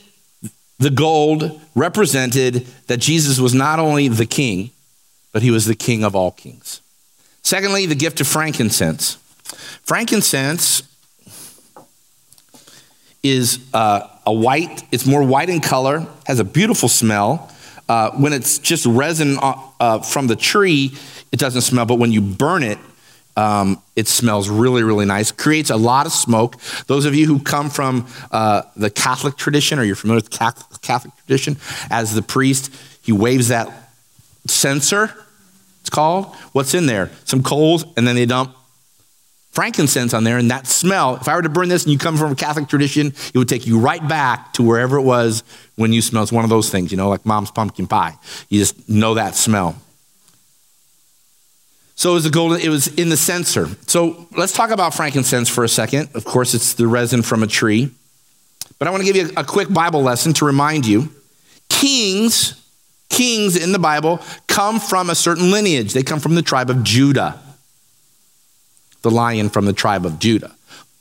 [0.78, 4.70] the gold represented that Jesus was not only the king,
[5.32, 6.80] but he was the king of all kings.
[7.42, 9.16] Secondly, the gift of frankincense.
[9.82, 10.82] Frankincense
[13.22, 17.50] is uh, a white, it's more white in color, has a beautiful smell.
[17.88, 20.96] Uh, when it's just resin uh, uh from the tree,
[21.32, 22.78] it doesn't smell, but when you burn it,
[23.36, 25.32] um, it smells really, really nice.
[25.32, 26.56] Creates a lot of smoke.
[26.86, 30.80] Those of you who come from uh, the Catholic tradition, or you're familiar with Catholic,
[30.82, 31.56] Catholic tradition,
[31.90, 33.90] as the priest, he waves that
[34.46, 35.12] censer.
[35.80, 36.34] It's called.
[36.52, 37.10] What's in there?
[37.24, 38.56] Some coals, and then they dump
[39.54, 41.16] frankincense on there, and that smell.
[41.16, 43.48] If I were to burn this, and you come from a Catholic tradition, it would
[43.48, 45.44] take you right back to wherever it was
[45.76, 46.22] when you smell.
[46.22, 48.16] It's one of those things, you know, like mom's pumpkin pie.
[48.48, 49.76] You just know that smell.
[51.96, 53.68] So it was, golden, it was in the censer.
[53.86, 56.10] So let's talk about frankincense for a second.
[56.14, 57.90] Of course, it's the resin from a tree.
[58.80, 61.08] But I want to give you a quick Bible lesson to remind you.
[61.68, 62.60] Kings,
[63.08, 65.92] kings in the Bible come from a certain lineage.
[65.92, 67.40] They come from the tribe of Judah,
[69.04, 70.52] the lion from the tribe of Judah.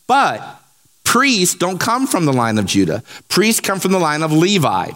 [0.05, 0.61] But
[1.03, 3.01] priests don't come from the line of Judah.
[3.29, 4.91] Priests come from the line of Levi.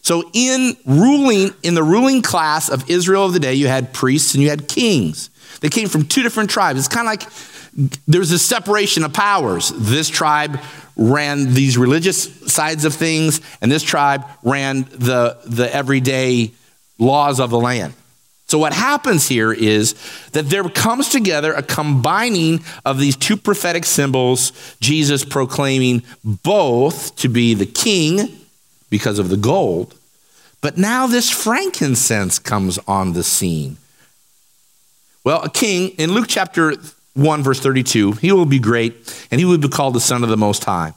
[0.00, 4.34] So in ruling in the ruling class of Israel of the day, you had priests
[4.34, 5.28] and you had kings.
[5.60, 6.78] They came from two different tribes.
[6.78, 9.72] It's kind of like there's a separation of powers.
[9.76, 10.60] This tribe
[10.96, 16.52] ran these religious sides of things, and this tribe ran the, the everyday
[16.98, 17.92] laws of the land.
[18.48, 19.94] So, what happens here is
[20.32, 27.28] that there comes together a combining of these two prophetic symbols, Jesus proclaiming both to
[27.28, 28.38] be the king
[28.88, 29.98] because of the gold.
[30.60, 33.78] But now this frankincense comes on the scene.
[35.24, 36.74] Well, a king, in Luke chapter
[37.14, 40.28] 1, verse 32, he will be great, and he will be called the Son of
[40.28, 40.92] the Most High.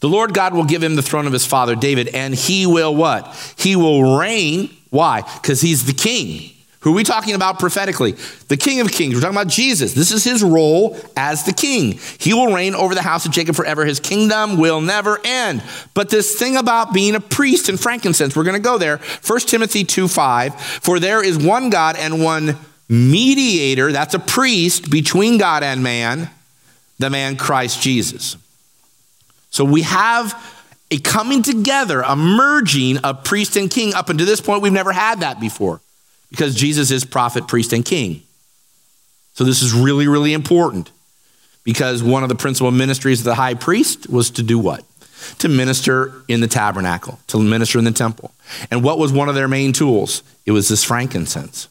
[0.00, 2.94] The Lord God will give him the throne of his father David, and he will
[2.94, 3.34] what?
[3.58, 4.70] He will reign.
[4.96, 5.20] Why?
[5.20, 6.52] Because he's the king.
[6.80, 8.12] Who are we talking about prophetically?
[8.48, 9.14] The King of Kings.
[9.14, 9.92] We're talking about Jesus.
[9.92, 11.98] This is his role as the king.
[12.18, 13.84] He will reign over the house of Jacob forever.
[13.84, 15.62] His kingdom will never end.
[15.92, 18.98] But this thing about being a priest and frankincense, we're going to go there.
[19.26, 20.58] 1 Timothy 2 5.
[20.60, 22.56] For there is one God and one
[22.88, 26.30] mediator, that's a priest between God and man,
[26.98, 28.36] the man Christ Jesus.
[29.50, 30.40] So we have
[30.90, 33.94] a coming together, a merging of priest and king.
[33.94, 35.80] Up until this point, we've never had that before
[36.30, 38.22] because Jesus is prophet, priest, and king.
[39.34, 40.90] So this is really, really important
[41.64, 44.84] because one of the principal ministries of the high priest was to do what?
[45.38, 48.32] To minister in the tabernacle, to minister in the temple.
[48.70, 50.22] And what was one of their main tools?
[50.46, 51.68] It was this frankincense.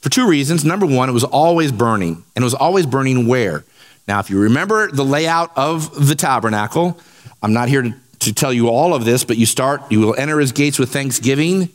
[0.00, 0.64] For two reasons.
[0.64, 2.24] Number one, it was always burning.
[2.34, 3.64] And it was always burning where?
[4.06, 6.98] Now, if you remember the layout of the tabernacle,
[7.42, 10.14] I'm not here to, to tell you all of this, but you start, you will
[10.16, 11.70] enter his gates with thanksgiving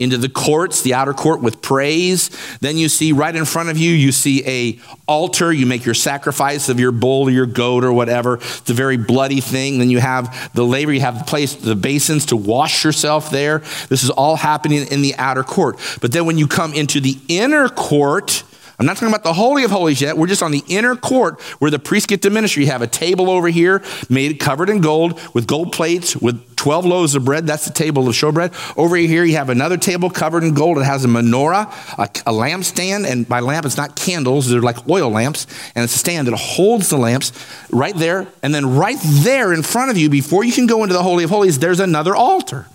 [0.00, 2.30] into the courts, the outer court with praise.
[2.60, 5.52] Then you see right in front of you, you see a altar.
[5.52, 8.36] You make your sacrifice of your bull or your goat or whatever.
[8.36, 9.78] It's a very bloody thing.
[9.78, 13.58] Then you have the laver, you have the place, the basins to wash yourself there.
[13.90, 15.78] This is all happening in the outer court.
[16.00, 18.42] But then when you come into the inner court,
[18.80, 20.16] I'm not talking about the Holy of Holies yet.
[20.16, 22.60] We're just on the inner court where the priests get to minister.
[22.60, 26.86] You have a table over here made covered in gold with gold plates with 12
[26.86, 27.46] loaves of bread.
[27.46, 28.78] That's the table of showbread.
[28.78, 30.78] Over here, you have another table covered in gold.
[30.78, 33.06] It has a menorah, a, a lampstand.
[33.06, 35.46] And by lamp, it's not candles, they're like oil lamps.
[35.74, 37.32] And it's a stand that holds the lamps
[37.68, 38.28] right there.
[38.42, 41.24] And then right there in front of you, before you can go into the Holy
[41.24, 42.66] of Holies, there's another altar.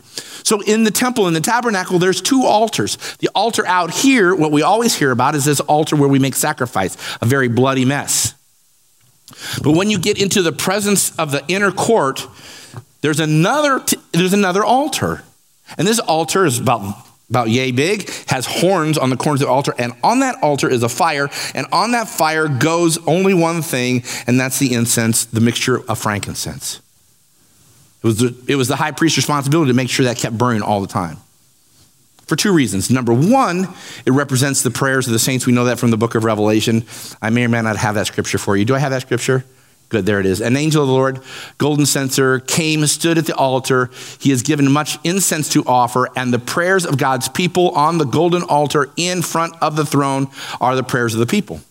[0.46, 2.98] So in the temple, in the tabernacle, there's two altars.
[3.18, 6.36] The altar out here, what we always hear about is this altar where we make
[6.36, 8.36] sacrifice, a very bloody mess.
[9.64, 12.28] But when you get into the presence of the inner court,
[13.02, 15.24] there's another, there's another altar.
[15.80, 16.96] And this altar is about
[17.28, 20.70] about yay big, has horns on the corners of the altar, and on that altar
[20.70, 25.26] is a fire, and on that fire goes only one thing, and that's the incense,
[25.26, 26.82] the mixture of frankincense.
[28.04, 30.62] It was, the, it was the high priest's responsibility to make sure that kept burning
[30.62, 31.18] all the time.
[32.28, 32.90] For two reasons.
[32.90, 33.68] Number one,
[34.06, 35.46] it represents the prayers of the saints.
[35.46, 36.84] We know that from the book of Revelation.
[37.22, 38.66] I may or may not have that scripture for you.
[38.66, 39.46] Do I have that scripture?
[39.90, 40.42] Good, there it is.
[40.42, 41.20] An angel of the Lord,
[41.60, 43.92] golden censer, came, stood at the altar.
[44.20, 48.06] He has given much incense to offer, and the prayers of God's people on the
[48.06, 50.28] golden altar in front of the throne
[50.60, 51.62] are the prayers of the people.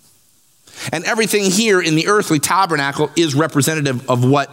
[0.93, 4.49] And everything here in the earthly tabernacle is representative of what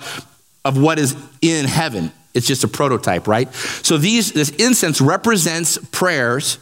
[0.64, 2.12] of what is in heaven.
[2.34, 3.54] It's just a prototype, right?
[3.54, 6.58] So these this incense represents prayers,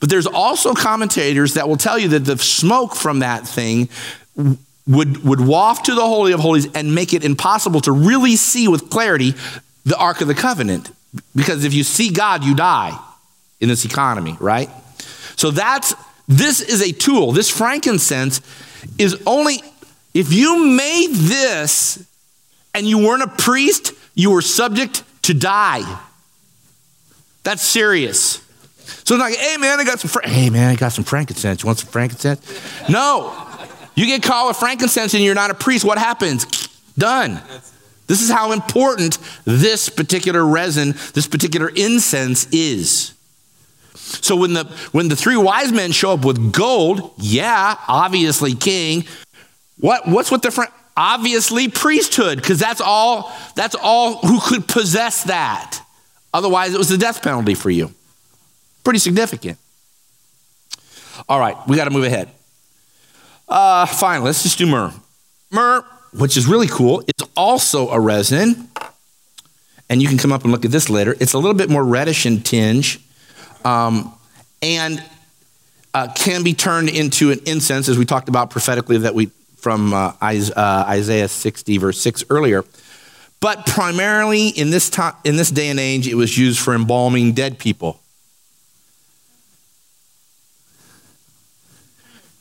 [0.00, 3.88] but there's also commentators that will tell you that the smoke from that thing
[4.86, 8.68] would, would waft to the Holy of Holies and make it impossible to really see
[8.68, 9.34] with clarity
[9.84, 10.90] the Ark of the Covenant.
[11.34, 12.98] Because if you see God, you die
[13.60, 14.70] in this economy, right?
[15.36, 15.94] So that's
[16.26, 17.32] this is a tool.
[17.32, 18.40] This frankincense
[18.98, 19.62] is only
[20.14, 22.07] if you made this
[22.78, 26.00] and you weren't a priest, you were subject to die.
[27.42, 28.44] That's serious.
[29.04, 30.08] So it's like, hey man, I got some.
[30.08, 31.62] Fra- hey man, I got some frankincense.
[31.62, 32.88] You want some frankincense?
[32.88, 33.34] No.
[33.94, 35.84] You get caught with frankincense and you're not a priest.
[35.84, 36.46] What happens?
[36.96, 37.40] Done.
[38.06, 43.12] This is how important this particular resin, this particular incense is.
[43.94, 49.04] So when the when the three wise men show up with gold, yeah, obviously king.
[49.78, 50.50] What what's with the
[50.98, 55.80] obviously priesthood because that's all that's all who could possess that.
[56.34, 57.94] Otherwise it was the death penalty for you.
[58.82, 59.58] Pretty significant.
[61.28, 62.28] All right we got to move ahead.
[63.48, 64.92] Uh, fine let's just do myrrh.
[65.52, 68.68] Myrrh which is really cool it's also a resin.
[69.88, 71.16] And you can come up and look at this later.
[71.18, 73.00] It's a little bit more reddish in tinge
[73.64, 74.12] um,
[74.60, 75.02] and
[75.94, 79.92] uh, can be turned into an incense as we talked about prophetically that we from
[79.92, 82.64] uh, uh, Isaiah 60, verse 6 earlier.
[83.40, 87.32] But primarily in this, time, in this day and age, it was used for embalming
[87.32, 88.00] dead people.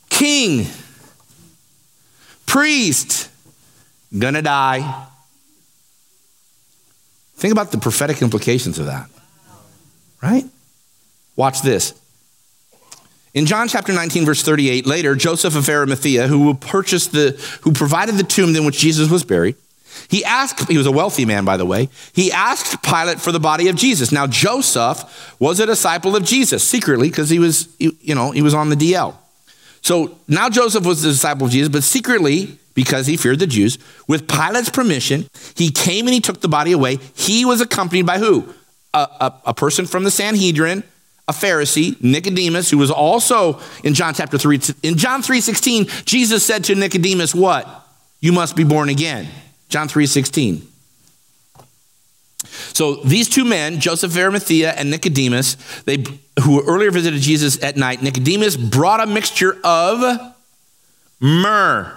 [0.09, 0.65] King,
[2.47, 3.29] priest,
[4.17, 5.07] gonna die.
[7.35, 9.07] Think about the prophetic implications of that,
[10.23, 10.45] right?
[11.35, 11.93] Watch this.
[13.37, 18.15] In John chapter 19, verse 38, later, Joseph of Arimathea, who purchased the, who provided
[18.15, 19.55] the tomb in which Jesus was buried,
[20.09, 23.39] he asked, he was a wealthy man, by the way, he asked Pilate for the
[23.39, 24.11] body of Jesus.
[24.11, 28.55] Now, Joseph was a disciple of Jesus secretly because he was, you know, he was
[28.55, 29.13] on the DL.
[29.81, 33.77] So now Joseph was a disciple of Jesus, but secretly, because he feared the Jews,
[34.07, 36.97] with Pilate's permission, he came and he took the body away.
[37.13, 38.51] He was accompanied by who?
[38.95, 40.83] A, a, a person from the Sanhedrin
[41.27, 44.61] a Pharisee, Nicodemus, who was also in John chapter 3.
[44.83, 47.85] In John 3:16, Jesus said to Nicodemus, "What?
[48.21, 49.27] You must be born again."
[49.69, 50.67] John 3:16.
[52.73, 56.03] So these two men, Joseph of Arimathea and Nicodemus, they
[56.43, 60.33] who earlier visited Jesus at night, Nicodemus brought a mixture of
[61.19, 61.91] myrrh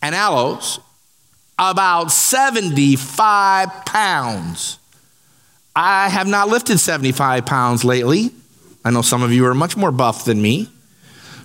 [0.00, 0.78] and aloes,
[1.58, 4.78] about 75 pounds.
[5.74, 8.30] I have not lifted 75 pounds lately.
[8.84, 10.68] I know some of you are much more buff than me.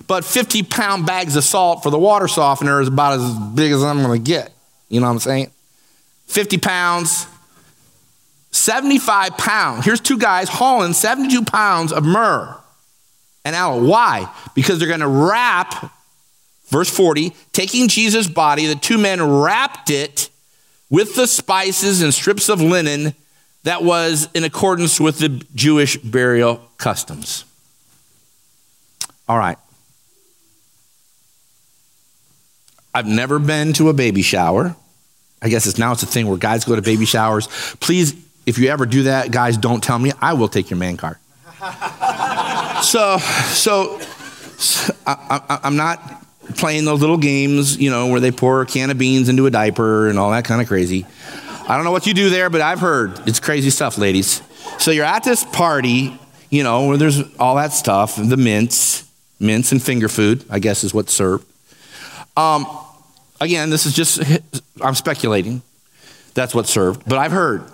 [0.06, 3.82] But 50 pound bags of salt for the water softener is about as big as
[3.82, 4.52] I'm going to get.
[4.88, 5.50] You know what I'm saying?
[6.26, 7.26] 50 pounds,
[8.50, 9.84] 75 pounds.
[9.84, 12.56] Here's two guys hauling 72 pounds of myrrh
[13.44, 13.84] and aloe.
[13.84, 14.32] Why?
[14.54, 15.92] Because they're going to wrap,
[16.68, 20.30] verse 40, taking Jesus' body, the two men wrapped it
[20.90, 23.14] with the spices and strips of linen
[23.68, 27.44] that was in accordance with the Jewish burial customs.
[29.28, 29.58] All right.
[32.94, 34.74] I've never been to a baby shower.
[35.42, 37.46] I guess it's now it's a thing where guys go to baby showers.
[37.80, 38.14] Please,
[38.46, 40.12] if you ever do that, guys, don't tell me.
[40.18, 41.18] I will take your man card.
[42.82, 43.98] so, so,
[44.56, 46.24] so I, am not
[46.56, 49.50] playing those little games, you know, where they pour a can of beans into a
[49.50, 51.04] diaper and all that kind of crazy.
[51.68, 54.40] I don't know what you do there, but I've heard it's crazy stuff, ladies.
[54.78, 59.06] So you're at this party, you know, where there's all that stuff, the mints,
[59.38, 61.46] mints and finger food, I guess is what's served.
[62.38, 62.66] Um,
[63.38, 64.22] again, this is just,
[64.80, 65.60] I'm speculating.
[66.32, 67.02] That's what's served.
[67.06, 67.64] But I've heard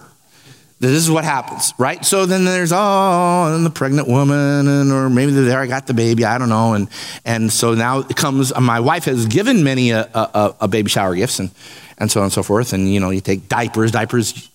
[0.81, 2.05] this is what happens, right?
[2.05, 5.95] So then there's oh, and the pregnant woman, and or maybe there I got the
[5.95, 6.89] baby, I don't know, and
[7.25, 8.53] and so now it comes.
[8.59, 11.51] My wife has given many a, a, a baby shower gifts, and
[11.99, 14.51] and so on and so forth, and you know you take diapers, diapers,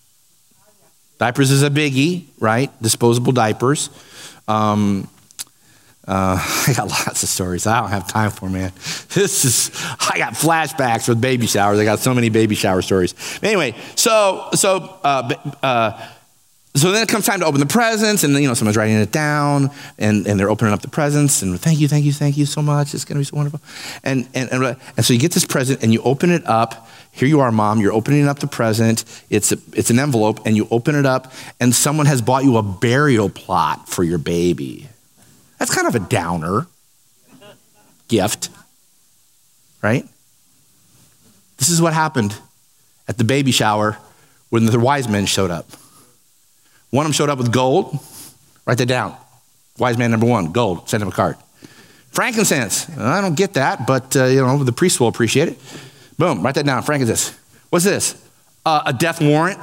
[1.18, 2.70] diapers is a biggie, right?
[2.82, 3.90] Disposable diapers.
[4.48, 5.08] Um,
[6.06, 6.36] uh,
[6.68, 7.66] I got lots of stories.
[7.66, 8.72] I don't have time for, man.
[9.10, 9.70] This is
[10.08, 11.80] I got flashbacks with baby showers.
[11.80, 13.14] I got so many baby shower stories.
[13.42, 16.08] Anyway, so so uh, uh,
[16.80, 19.12] so then it comes time to open the presents, and you know someone's writing it
[19.12, 22.46] down, and, and they're opening up the presents, and thank you, thank you, thank you
[22.46, 22.94] so much.
[22.94, 23.60] It's gonna be so wonderful.
[24.02, 26.88] And and and, and so you get this present, and you open it up.
[27.12, 27.80] Here you are, mom.
[27.80, 29.04] You're opening up the present.
[29.30, 32.56] It's a, it's an envelope, and you open it up, and someone has bought you
[32.56, 34.88] a burial plot for your baby.
[35.58, 36.66] That's kind of a downer
[38.08, 38.48] gift,
[39.82, 40.08] right?
[41.58, 42.34] This is what happened
[43.06, 43.98] at the baby shower
[44.48, 45.66] when the wise men showed up.
[46.90, 47.98] One of them showed up with gold.
[48.66, 49.16] Write that down.
[49.78, 50.88] Wise man number one, gold.
[50.88, 51.36] Send him a card.
[52.10, 52.88] Frankincense.
[52.98, 55.58] I don't get that, but uh, you know the priest will appreciate it.
[56.18, 56.42] Boom.
[56.42, 56.82] Write that down.
[56.82, 57.38] Frankincense.
[57.70, 58.20] What's this?
[58.66, 59.58] Uh, a death warrant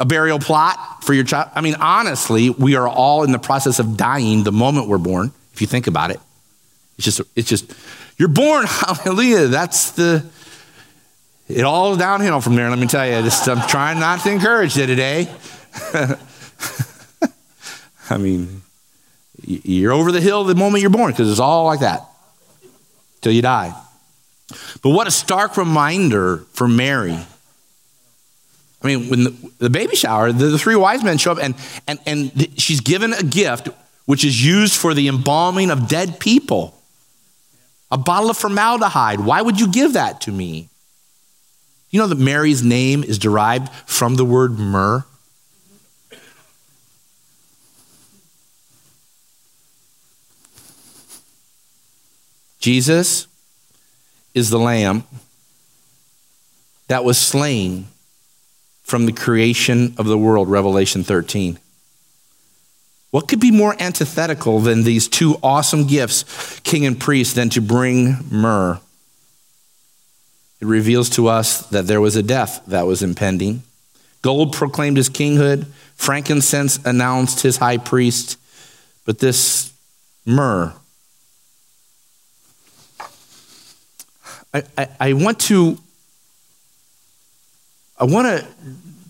[0.00, 1.50] a burial plot for your child.
[1.54, 5.32] I mean, honestly, we are all in the process of dying the moment we're born,
[5.52, 6.20] if you think about it.
[6.96, 7.72] It's just, it's just,
[8.16, 9.48] you're born, hallelujah.
[9.48, 10.24] That's the,
[11.48, 13.22] it all downhill from there, let me tell you.
[13.22, 15.28] Just, I'm trying not to encourage you today.
[18.10, 18.62] I mean,
[19.44, 22.02] you're over the hill the moment you're born because it's all like that
[23.20, 23.74] till you die.
[24.82, 27.18] But what a stark reminder for Mary
[28.82, 31.54] I mean, when the, the baby shower, the, the, three wise men show up, and,
[31.86, 33.68] and, and she's given a gift
[34.06, 36.74] which is used for the embalming of dead people
[37.90, 39.20] a bottle of formaldehyde.
[39.20, 40.67] Why would you give that to me?
[41.90, 45.04] You know that Mary's name is derived from the word myrrh?
[52.60, 53.26] Jesus
[54.34, 55.04] is the lamb
[56.88, 57.86] that was slain
[58.82, 61.58] from the creation of the world, Revelation 13.
[63.10, 67.60] What could be more antithetical than these two awesome gifts, king and priest, than to
[67.60, 68.80] bring myrrh?
[70.60, 73.62] It reveals to us that there was a death that was impending.
[74.22, 78.38] Gold proclaimed his kinghood, frankincense announced his high priest,
[79.04, 79.72] but this
[80.26, 80.72] myrrh.
[84.52, 85.78] I, I, I want to
[88.00, 88.46] I want to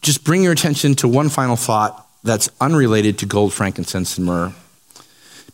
[0.00, 4.52] just bring your attention to one final thought that's unrelated to gold, frankincense, and myrrh.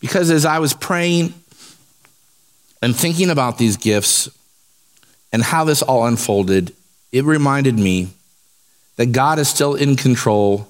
[0.01, 1.35] Because as I was praying
[2.81, 4.29] and thinking about these gifts
[5.35, 6.73] and how this all unfolded,
[7.11, 8.07] it reminded me
[8.95, 10.69] that God is still in control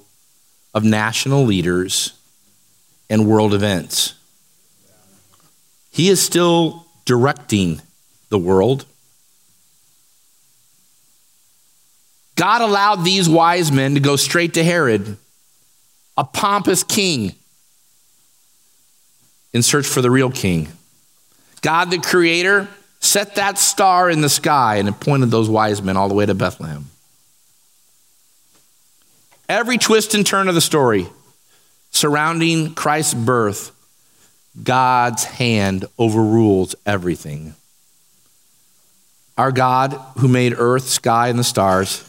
[0.72, 2.14] of national leaders
[3.10, 4.14] and world events.
[5.90, 7.82] He is still directing
[8.30, 8.86] the world.
[12.34, 15.18] God allowed these wise men to go straight to Herod,
[16.16, 17.34] a pompous king,
[19.52, 20.68] in search for the real king.
[21.60, 22.66] God, the creator,
[23.14, 26.34] set that star in the sky and appointed those wise men all the way to
[26.34, 26.86] Bethlehem.
[29.48, 31.06] Every twist and turn of the story
[31.92, 33.70] surrounding Christ's birth,
[34.60, 37.54] God's hand overrules everything.
[39.38, 42.02] Our God, who made earth, sky, and the stars,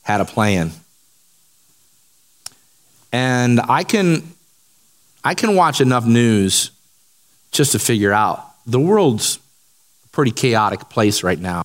[0.00, 0.70] had a plan.
[3.12, 4.22] And I can
[5.22, 6.70] I can watch enough news
[7.50, 9.38] just to figure out the world's
[10.12, 11.62] pretty chaotic place right now.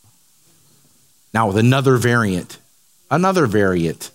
[1.34, 2.58] Now with another variant,
[3.12, 4.12] another variant.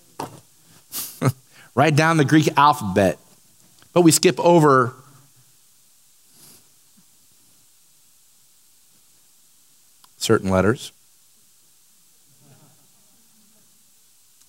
[1.74, 3.18] Write down the Greek alphabet.
[3.92, 4.94] But we skip over
[10.16, 10.92] certain letters.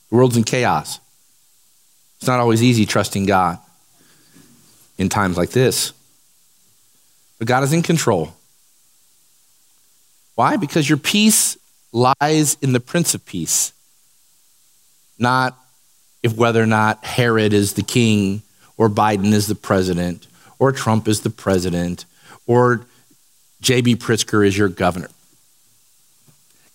[0.09, 0.99] The world's in chaos.
[2.17, 3.57] It's not always easy trusting God
[4.97, 5.93] in times like this.
[7.39, 8.35] But God is in control.
[10.35, 10.57] Why?
[10.57, 11.57] Because your peace
[11.91, 13.73] lies in the Prince of Peace,
[15.19, 15.57] not
[16.23, 18.41] if whether or not Herod is the king,
[18.77, 20.27] or Biden is the president,
[20.59, 22.05] or Trump is the president,
[22.47, 22.85] or
[23.61, 23.97] J.B.
[23.97, 25.09] Pritzker is your governor.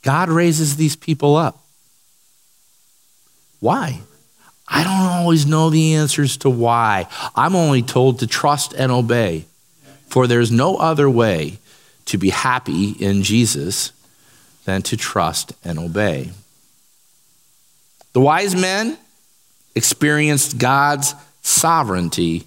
[0.02, 1.64] God raises these people up.
[3.60, 4.00] Why?
[4.68, 7.06] I don't always know the answers to why.
[7.34, 9.46] I'm only told to trust and obey,
[10.08, 11.58] for there's no other way
[12.06, 13.92] to be happy in Jesus
[14.64, 16.30] than to trust and obey.
[18.12, 18.98] The wise men
[19.74, 22.46] experienced God's sovereignty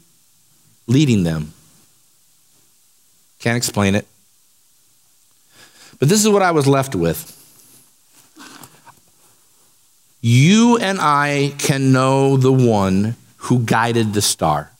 [0.88, 1.54] leading them.
[3.40, 4.08] Can't explain it.
[6.00, 7.36] But this is what I was left with.
[10.22, 14.72] You and I can know the one who guided the star.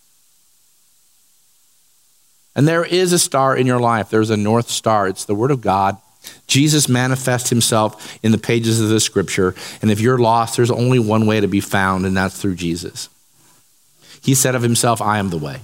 [2.60, 4.10] And there is a star in your life.
[4.10, 5.08] There's a north star.
[5.08, 5.96] It's the Word of God.
[6.46, 9.56] Jesus manifests himself in the pages of the scripture.
[9.82, 13.08] And if you're lost, there's only one way to be found, and that's through Jesus.
[14.22, 15.62] He said of himself, I am the way.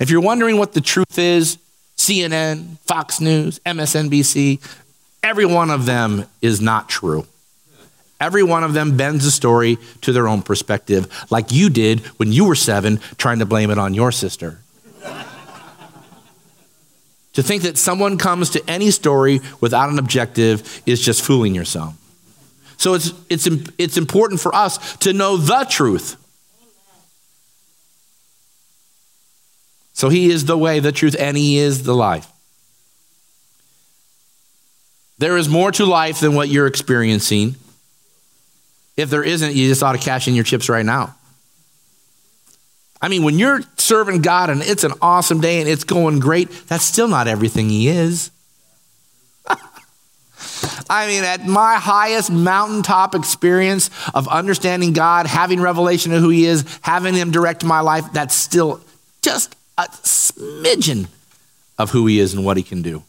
[0.00, 1.58] If you're wondering what the truth is,
[1.98, 4.66] CNN, Fox News, MSNBC,
[5.22, 7.26] every one of them is not true.
[8.22, 12.32] Every one of them bends the story to their own perspective, like you did when
[12.32, 14.60] you were seven, trying to blame it on your sister.
[17.38, 21.94] To think that someone comes to any story without an objective is just fooling yourself.
[22.78, 23.46] So it's, it's,
[23.78, 26.16] it's important for us to know the truth.
[29.92, 32.26] So he is the way, the truth, and he is the life.
[35.18, 37.54] There is more to life than what you're experiencing.
[38.96, 41.14] If there isn't, you just ought to cash in your chips right now.
[43.00, 46.50] I mean, when you're serving God and it's an awesome day and it's going great,
[46.66, 48.30] that's still not everything He is.
[50.90, 56.44] I mean, at my highest mountaintop experience of understanding God, having revelation of who He
[56.44, 58.80] is, having Him direct my life, that's still
[59.22, 61.06] just a smidgen
[61.78, 63.04] of who He is and what He can do.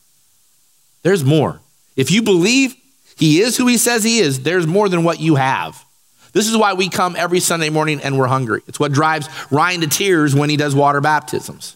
[1.02, 1.60] There's more.
[1.96, 2.76] If you believe
[3.16, 5.84] He is who He says He is, there's more than what you have.
[6.32, 8.62] This is why we come every Sunday morning and we're hungry.
[8.68, 11.76] It's what drives Ryan to tears when he does water baptisms.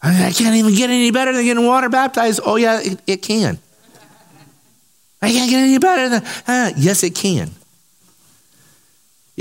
[0.00, 2.40] I, mean, I can't even get any better than getting water baptized.
[2.44, 3.58] Oh, yeah, it, it can.
[5.20, 7.50] I can't get any better than uh, yes, it can.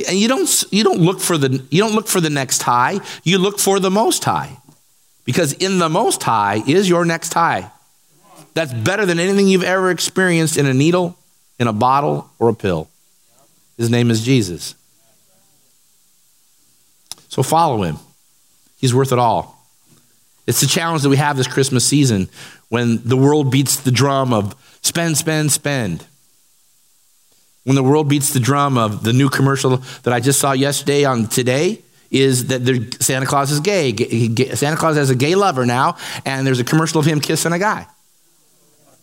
[0.07, 2.99] And you don't you don't look for the you don't look for the next high.
[3.24, 4.57] You look for the most high,
[5.26, 7.72] because in the most high is your next high.
[8.53, 11.15] That's better than anything you've ever experienced in a needle,
[11.59, 12.89] in a bottle, or a pill.
[13.78, 14.75] His name is Jesus.
[17.30, 17.97] So follow him.
[18.78, 19.57] He's worth it all.
[20.47, 22.30] It's the challenge that we have this Christmas season
[22.69, 26.05] when the world beats the drum of spend, spend, spend.
[27.65, 31.03] When the world beats the drum of the new commercial that I just saw yesterday
[31.03, 33.93] on today is that Santa Claus is gay.
[34.55, 37.59] Santa Claus has a gay lover now, and there's a commercial of him kissing a
[37.59, 37.86] guy.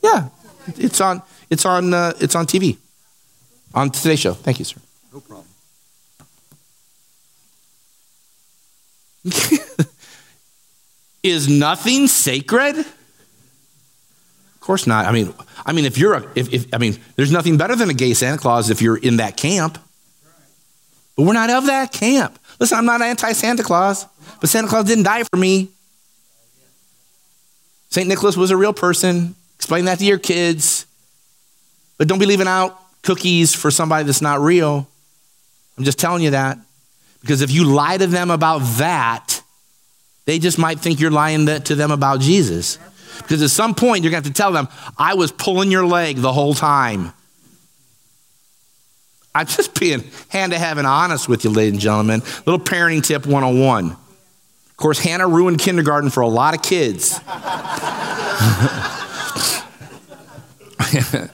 [0.02, 0.30] Yeah,
[0.78, 1.20] it's on.
[1.50, 1.92] It's on.
[1.92, 2.78] Uh, it's on TV.
[3.74, 4.34] On today's show.
[4.34, 4.80] Thank you, sir.
[5.12, 5.46] No problem.
[11.22, 12.76] Is nothing sacred?
[12.78, 15.06] Of course not.
[15.06, 15.34] I mean,
[15.66, 18.14] I mean, if you're a, if, if I mean, there's nothing better than a gay
[18.14, 19.78] Santa Claus if you're in that camp.
[21.16, 22.38] But we're not of that camp.
[22.60, 24.06] Listen, I'm not anti Santa Claus,
[24.40, 25.70] but Santa Claus didn't die for me.
[27.90, 28.08] St.
[28.08, 29.34] Nicholas was a real person.
[29.56, 30.86] Explain that to your kids.
[31.96, 34.88] But don't be leaving out cookies for somebody that's not real.
[35.78, 36.58] I'm just telling you that.
[37.20, 39.42] Because if you lie to them about that,
[40.24, 42.78] they just might think you're lying to them about Jesus.
[43.18, 45.86] Because at some point, you're going to have to tell them, I was pulling your
[45.86, 47.12] leg the whole time.
[49.34, 52.22] I'm just being hand to heaven honest with you, ladies and gentlemen.
[52.46, 53.90] Little parenting tip 101.
[53.90, 57.20] Of course, Hannah ruined kindergarten for a lot of kids.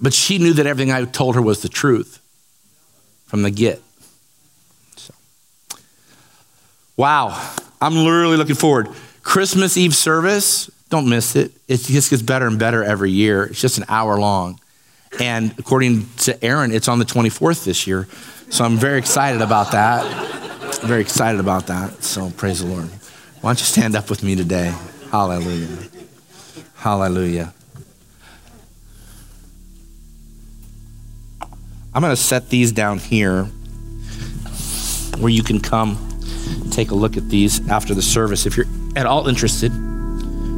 [0.00, 2.20] But she knew that everything I told her was the truth
[3.26, 3.82] from the get.
[4.96, 5.14] So.
[6.96, 7.54] Wow.
[7.80, 8.88] I'm literally looking forward.
[9.22, 11.52] Christmas Eve service, don't miss it.
[11.68, 13.44] It just gets better and better every year.
[13.44, 14.60] It's just an hour long.
[15.20, 18.06] And according to Aaron, it's on the 24th this year.
[18.50, 20.80] So I'm very excited about that.
[20.82, 22.02] very excited about that.
[22.04, 22.88] So praise the Lord.
[23.40, 24.74] Why don't you stand up with me today?
[25.10, 25.78] Hallelujah.
[26.76, 27.52] Hallelujah.
[31.96, 33.44] I'm going to set these down here
[35.16, 35.96] where you can come
[36.70, 39.70] take a look at these after the service if you're at all interested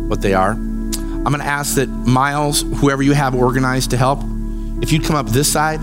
[0.08, 0.50] what they are.
[0.50, 4.18] I'm going to ask that Miles, whoever you have organized to help,
[4.82, 5.78] if you'd come up this side,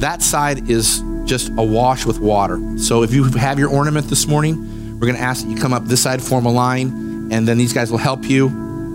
[0.00, 2.58] that side is just awash with water.
[2.78, 5.74] So if you have your ornament this morning, we're going to ask that you come
[5.74, 8.46] up this side, form a line, and then these guys will help you.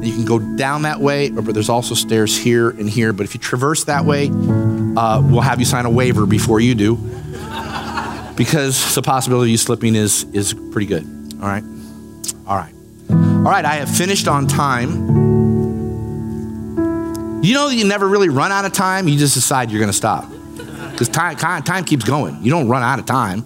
[0.02, 3.14] You can go down that way, but there's also stairs here and here.
[3.14, 4.32] But if you traverse that way,
[4.98, 6.96] uh, we'll have you sign a waiver before you do,
[8.36, 11.06] because the possibility of you slipping is is pretty good.
[11.42, 11.64] All right,
[12.46, 12.74] all right,
[13.10, 13.66] all right.
[13.66, 15.30] I have finished on time.
[17.44, 19.08] You know you never really run out of time.
[19.08, 20.30] You just decide you're going to stop
[20.92, 22.44] because time time keeps going.
[22.44, 23.44] You don't run out of time.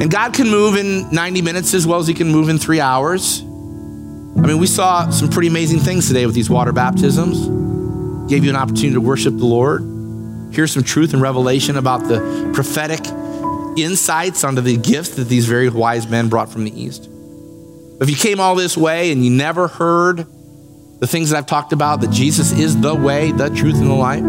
[0.00, 2.80] And God can move in 90 minutes as well as He can move in three
[2.80, 3.42] hours.
[3.42, 7.59] I mean, we saw some pretty amazing things today with these water baptisms.
[8.30, 9.82] Gave you an opportunity to worship the Lord.
[10.52, 13.00] Here's some truth and revelation about the prophetic
[13.76, 17.08] insights onto the gifts that these very wise men brought from the East.
[18.00, 20.18] If you came all this way and you never heard
[21.00, 23.94] the things that I've talked about, that Jesus is the way, the truth, and the
[23.94, 24.22] light,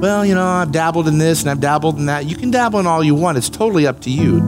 [0.00, 2.26] well, you know, I've dabbled in this and I've dabbled in that.
[2.26, 4.38] You can dabble in all you want, it's totally up to you.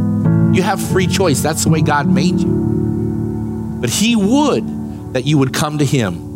[0.53, 1.41] You have free choice.
[1.41, 3.79] That's the way God made you.
[3.81, 6.28] But He would that you would come to Him.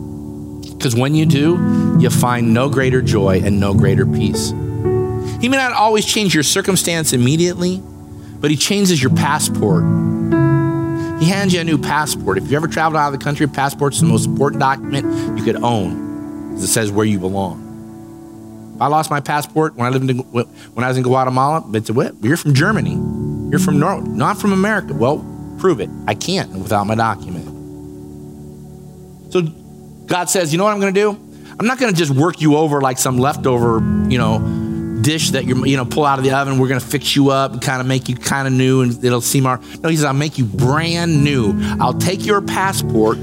[0.82, 4.50] Because when you do, you find no greater joy and no greater peace.
[5.40, 7.80] He may not always change your circumstance immediately,
[8.40, 9.84] but He changes your passport.
[11.20, 12.36] He hands you a new passport.
[12.36, 15.44] If you ever traveled out of the country, a passport's the most important document you
[15.44, 18.76] could own because it says where you belong.
[18.80, 21.64] I lost my passport when I lived in when I was in Guatemala.
[21.70, 22.16] They said, "What?
[22.22, 22.98] You're from Germany.
[23.50, 25.24] You're from North, not from America." Well,
[25.60, 25.90] prove it.
[26.08, 27.46] I can't without my document.
[29.32, 29.46] So
[30.12, 31.10] God says, "You know what I'm going to do?
[31.58, 33.78] I'm not going to just work you over like some leftover,
[34.10, 36.58] you know, dish that you you know pull out of the oven.
[36.58, 39.02] We're going to fix you up and kind of make you kind of new, and
[39.02, 41.58] it'll seem our." No, He says, "I'll make you brand new.
[41.80, 43.16] I'll take your passport."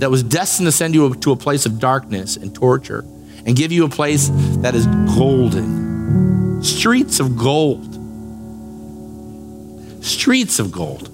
[0.00, 3.04] That was destined to send you to a place of darkness and torture
[3.46, 4.28] and give you a place
[4.58, 6.64] that is golden.
[6.64, 7.94] Streets of gold.
[10.04, 11.08] Streets of gold.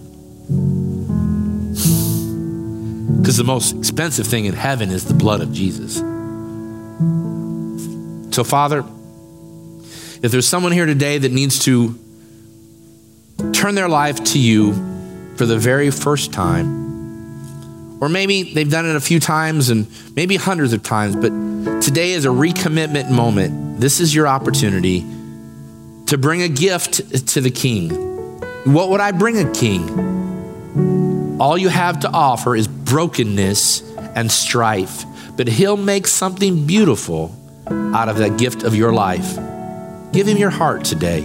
[3.31, 5.99] Because the most expensive thing in heaven is the blood of Jesus.
[8.35, 8.85] So, Father,
[10.21, 11.97] if there's someone here today that needs to
[13.53, 14.73] turn their life to you
[15.37, 20.35] for the very first time, or maybe they've done it a few times and maybe
[20.35, 21.31] hundreds of times, but
[21.83, 23.81] today is a recommitment moment.
[23.81, 25.03] This is your opportunity
[26.07, 27.91] to bring a gift to the king.
[28.65, 30.20] What would I bring a king?
[31.41, 33.81] All you have to offer is brokenness
[34.15, 35.07] and strife,
[35.39, 37.35] but he'll make something beautiful
[37.67, 39.37] out of that gift of your life.
[40.13, 41.23] Give him your heart today.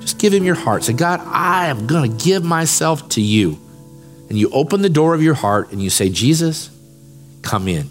[0.00, 0.82] Just give him your heart.
[0.82, 3.60] Say, God, I am going to give myself to you
[4.28, 6.68] and you open the door of your heart and you say, Jesus,
[7.42, 7.90] come in.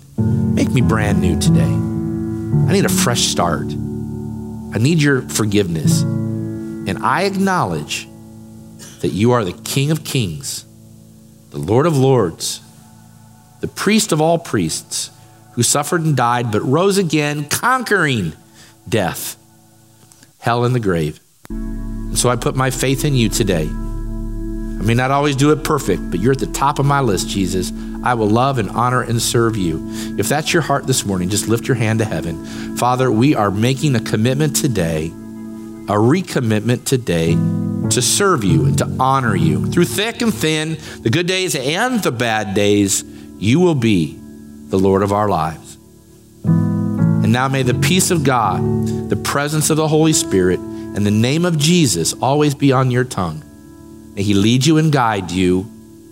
[0.53, 1.61] Make me brand new today.
[1.61, 3.67] I need a fresh start.
[3.67, 6.01] I need your forgiveness.
[6.01, 8.05] And I acknowledge
[9.01, 10.65] that you are the King of kings,
[11.51, 12.61] the Lord of lords,
[13.61, 15.11] the priest of all priests,
[15.53, 18.33] who suffered and died, but rose again, conquering
[18.87, 19.35] death,
[20.39, 21.19] hell, and the grave.
[21.49, 23.63] And so I put my faith in you today.
[23.65, 27.27] I may not always do it perfect, but you're at the top of my list,
[27.27, 27.73] Jesus.
[28.03, 29.85] I will love and honor and serve you.
[30.17, 32.77] If that's your heart this morning, just lift your hand to heaven.
[32.77, 37.35] Father, we are making a commitment today, a recommitment today
[37.99, 39.65] to serve you and to honor you.
[39.67, 43.03] Through thick and thin, the good days and the bad days,
[43.37, 44.17] you will be
[44.69, 45.77] the Lord of our lives.
[46.45, 48.61] And now may the peace of God,
[49.09, 53.03] the presence of the Holy Spirit, and the name of Jesus always be on your
[53.03, 53.43] tongue.
[54.15, 55.61] May He lead you and guide you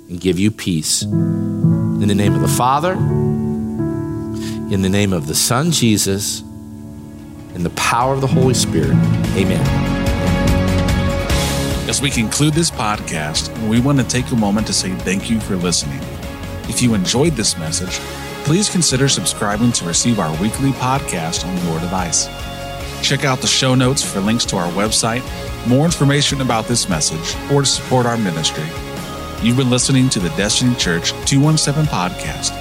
[0.09, 1.03] and give you peace.
[1.03, 7.71] In the name of the Father, in the name of the Son, Jesus, in the
[7.77, 8.97] power of the Holy Spirit.
[9.37, 9.86] Amen.
[11.87, 15.39] As we conclude this podcast, we want to take a moment to say thank you
[15.39, 16.01] for listening.
[16.63, 17.99] If you enjoyed this message,
[18.43, 22.27] please consider subscribing to receive our weekly podcast on your device.
[23.01, 25.23] Check out the show notes for links to our website,
[25.65, 28.65] more information about this message, or to support our ministry.
[29.41, 32.51] You've been listening to the Destiny Church 217 podcast,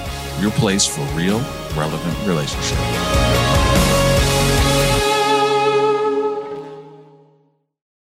[0.41, 1.41] your place for real,
[1.75, 3.46] relevant relationship.